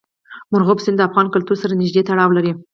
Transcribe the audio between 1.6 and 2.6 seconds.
سره نږدې تړاو لري.